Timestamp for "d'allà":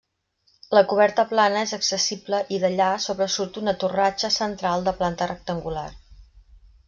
2.63-2.87